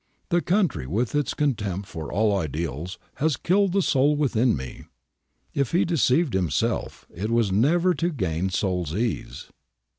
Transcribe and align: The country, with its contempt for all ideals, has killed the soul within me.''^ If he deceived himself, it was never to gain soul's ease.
The 0.29 0.41
country, 0.41 0.87
with 0.87 1.13
its 1.13 1.35
contempt 1.35 1.87
for 1.87 2.11
all 2.11 2.35
ideals, 2.35 2.97
has 3.17 3.37
killed 3.37 3.71
the 3.71 3.83
soul 3.83 4.15
within 4.15 4.55
me.''^ 4.57 4.85
If 5.53 5.73
he 5.73 5.85
deceived 5.85 6.33
himself, 6.33 7.05
it 7.13 7.29
was 7.29 7.51
never 7.51 7.93
to 7.93 8.09
gain 8.11 8.49
soul's 8.49 8.95
ease. 8.95 9.51